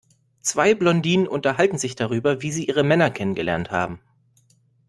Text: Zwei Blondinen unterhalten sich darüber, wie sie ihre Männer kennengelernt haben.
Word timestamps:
Zwei 0.41 0.73
Blondinen 0.73 1.27
unterhalten 1.27 1.77
sich 1.77 1.95
darüber, 1.95 2.41
wie 2.41 2.51
sie 2.51 2.65
ihre 2.65 2.81
Männer 2.81 3.11
kennengelernt 3.11 3.69
haben. 3.69 3.99